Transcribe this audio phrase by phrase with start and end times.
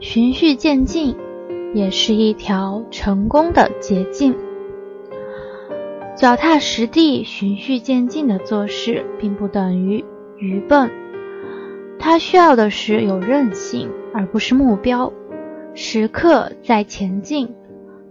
[0.00, 1.16] 循序渐进
[1.74, 4.34] 也是一条成功的捷径。
[6.16, 10.04] 脚踏实地、循序渐进的做事，并不等于
[10.38, 10.90] 愚笨。
[11.98, 15.12] 他需要的是有韧性，而不是目标。
[15.74, 17.54] 时刻在前进，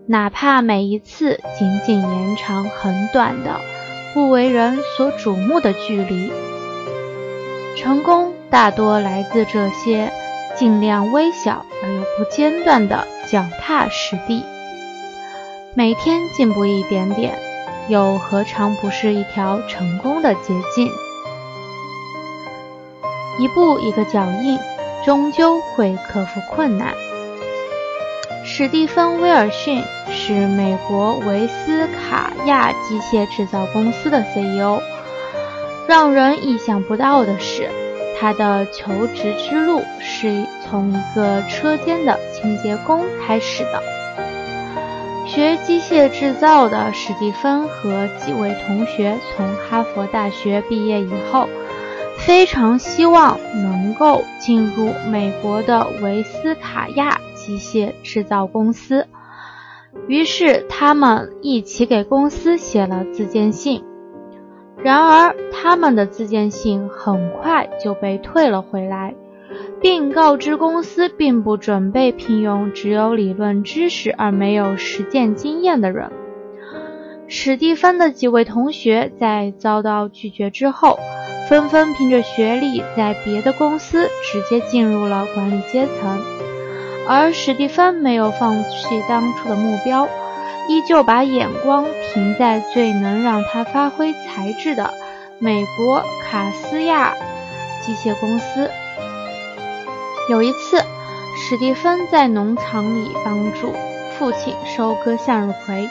[0.08, 3.60] 哪怕每一次仅仅延长很短的、
[4.14, 6.32] 不为人所瞩目的距离。
[7.76, 10.12] 成功大多来自这些
[10.60, 14.44] 尽量微小而又不间断的脚踏实地。
[15.74, 17.40] 每天进步一点点，
[17.88, 20.92] 又何尝不是一条成功的捷径？
[23.40, 24.60] 一步一个脚印，
[25.06, 26.94] 终究会克服困难。
[28.44, 29.82] 史蒂芬·威尔逊
[30.12, 34.82] 是美国维斯卡亚机械制造公司的 CEO。
[35.88, 37.72] 让人意想不到的是，
[38.20, 43.82] 他的求职之路是从一个车间的清洁工开始的。
[45.26, 51.48] 学机械制造的史蒂芬和几位同学从哈佛大学毕业以后，
[52.18, 57.20] 非常希望能够进入美国的维斯卡亚。
[57.36, 59.08] 机械制造公司，
[60.08, 63.84] 于是他们一起给公司写了自荐信。
[64.84, 69.14] 然而，他们的自荐信很快就被退了回来，
[69.82, 76.10] 并告知公司并不准备聘用只有理论知识而没有实践经验的人。
[77.28, 80.98] 史蒂芬的几位同学在遭到拒绝之后，
[81.48, 86.20] 纷纷凭着学历在别的公司直接进入了管理阶层。
[87.08, 90.08] 而史蒂芬没有放弃当初的目标，
[90.70, 94.94] 依旧把眼光停在最能让他发挥才智的
[95.40, 97.16] 美国卡斯亚
[97.82, 98.70] 机械公司。
[100.30, 100.78] 有一次，
[101.36, 103.74] 史蒂芬在农场里帮助
[104.16, 105.90] 父亲收割向日葵，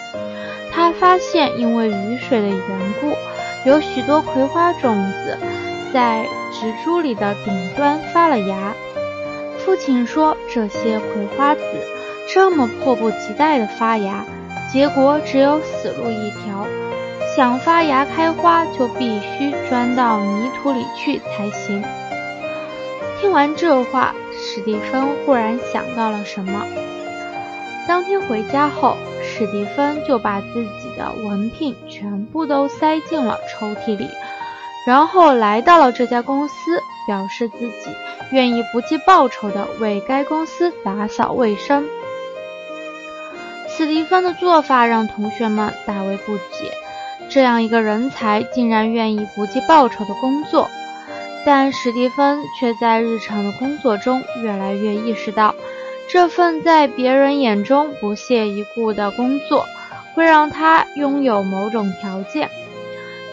[0.72, 3.16] 他发现因为雨水的缘故，
[3.68, 5.36] 有许多葵花种子
[5.92, 8.74] 在植株里的顶端发了芽。
[9.58, 11.62] 父亲说：“这些葵花籽
[12.32, 14.24] 这么迫不及待地发芽，
[14.72, 16.66] 结果只有死路一条。
[17.36, 21.84] 想发芽开花，就必须钻到泥土里去才行。”
[23.20, 26.64] 听完这话，史蒂芬忽然想到了什么。
[27.86, 34.08] 当天回家后，史蒂芬就把自己的文凭全部都塞进了抽屉里，
[34.86, 36.54] 然后来到了这家公司，
[37.06, 37.90] 表示自己。
[38.30, 41.86] 愿意不计报酬的为该公司打扫卫生。
[43.78, 46.72] 史蒂芬的做法让同学们大为不解，
[47.28, 50.68] 这样一个人才竟然愿意不计报酬的工作。
[51.46, 55.54] 但史蒂芬却在日常的工作中越来越意识到，
[56.08, 59.64] 这份在别人眼中不屑一顾的工作
[60.12, 62.50] 会让他拥有某种条件，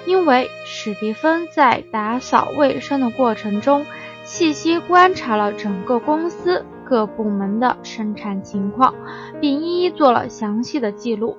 [0.05, 3.83] 因为史蒂芬在打扫卫生的过程中。
[4.23, 8.95] 细心观察了整个公司各部门的生产情况，
[9.39, 11.37] 并一一做了详细的记录。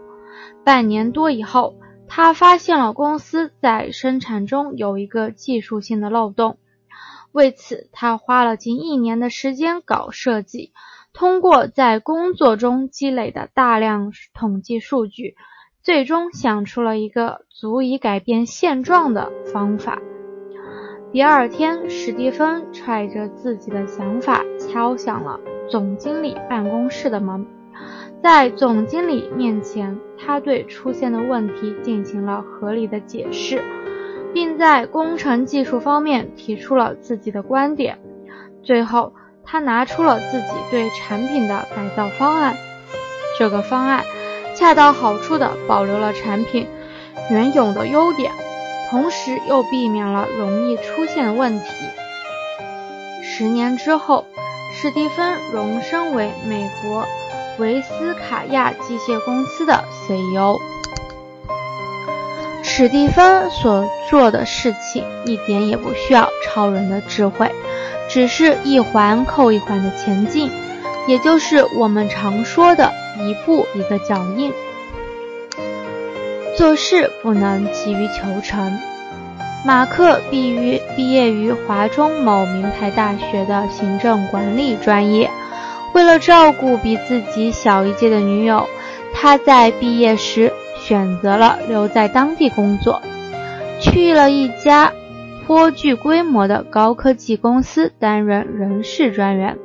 [0.64, 1.76] 半年多以后，
[2.08, 6.58] 他发现了公司在生产中有一个技术性的漏洞。
[7.32, 10.72] 为此，他花了近一年的时间搞设计，
[11.12, 15.36] 通过在工作中积累的大量统计数据，
[15.82, 20.00] 最终想出了一个足以改变现状的方法。
[21.12, 25.38] 第二天，史蒂芬揣着自己的想法敲响了
[25.70, 27.46] 总经理办公室的门。
[28.22, 33.62] 在总经理面前，他对出现的问题进行了合理的解释，
[34.34, 37.98] 并在工程技术方面提出了自己的观点。
[38.62, 39.12] 最后，
[39.44, 42.56] 他拿出了自己对产品的改造方案。
[43.38, 44.04] 这个方案
[44.54, 46.66] 恰到好处地保留了产品
[47.30, 48.32] 原有的优点。
[48.88, 51.64] 同时又避免了容易出现的问题。
[53.20, 54.24] 十年之后，
[54.72, 57.04] 史蒂芬荣升为美国
[57.58, 60.60] 维斯卡亚机械公司的 CEO。
[62.62, 67.50] 史蒂芬所做的事情一点也不需要超人的智慧，
[68.08, 70.50] 只是一环扣一环的前进，
[71.06, 74.52] 也就是我们常说的一步一个脚印。
[76.56, 78.78] 做事不能急于求成。
[79.64, 85.30] 马克毕于毕业于华中某名牌大学的行政管理专业。
[85.96, 88.68] 为了照顾比自己小一届的女友，
[89.14, 93.00] 他在毕业时选择了留在当地工作，
[93.80, 94.92] 去了一家
[95.46, 99.56] 颇具规模的高科技公司担任人事专员。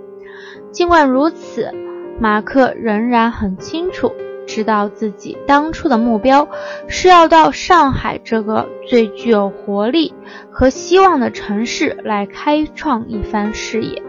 [0.71, 1.69] 尽管如此，
[2.17, 4.13] 马克仍然很清楚，
[4.47, 6.47] 知道自己当初的目标
[6.87, 10.13] 是要到上海这个最具有活力
[10.49, 14.01] 和希望的城市来开创一番事业。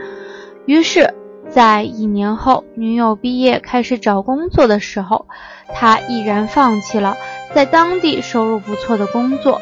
[0.66, 1.12] 于是，
[1.54, 5.26] 在一年后，女友毕业开始找工作的时候，
[5.75, 7.16] 他毅然放弃了
[7.54, 9.60] 在当地收入不错的工作，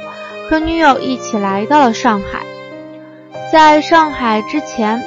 [0.48, 2.42] 和女友一起来到了上海。
[3.52, 5.02] 在上海之前，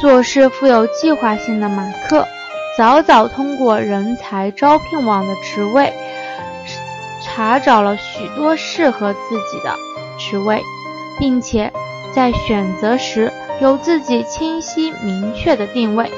[0.00, 2.24] 做事富有计划性的马克，
[2.76, 5.92] 早早通过人才招聘网的职位，
[7.20, 9.74] 查找了许多适合自己的
[10.16, 10.62] 职位，
[11.18, 11.72] 并且
[12.14, 16.10] 在选择时有自己清晰明确的定位。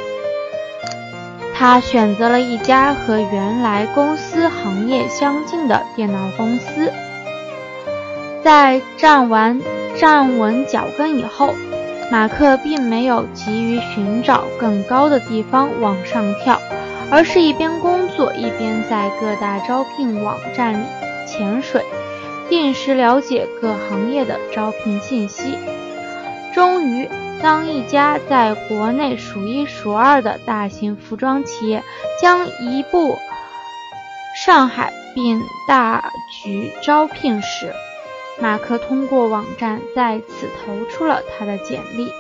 [1.55, 6.93] 他选择了一家和原来公司行业相近的电脑公司，
[8.43, 9.61] 在站完。
[9.99, 11.53] 站稳脚跟以后，
[12.11, 16.59] 马克并没有急于寻找更高的地方往上跳，
[17.11, 20.85] 而是一边工作一边在各大招聘网站里
[21.27, 21.85] 潜水，
[22.49, 25.59] 定时了解各行业的招聘信息。
[26.55, 27.07] 终于，
[27.43, 31.83] 当一家在国内数一数二的大型服装企业
[32.21, 33.19] 将移步
[34.45, 37.73] 上海并大举招聘时，
[38.41, 42.13] 马克通过网站再次投出了他的简历。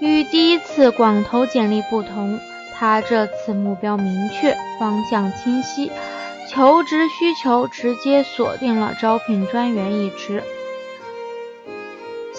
[0.00, 2.40] 与第一次广投简历不同，
[2.74, 5.92] 他这次目标明确，方向清晰，
[6.48, 10.42] 求职需求直接锁定了招聘专员一职。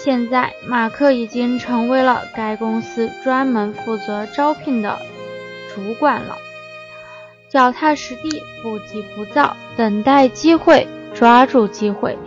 [0.04, 4.98] 现在，马克已经成为了该公司专门负责招聘的
[5.72, 6.36] 主管了。
[7.48, 10.88] 脚踏实地，不急不躁，等待机会。
[11.14, 12.18] 抓住机会，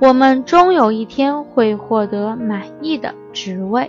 [0.00, 3.88] 我们终有一天会获得满意的职位。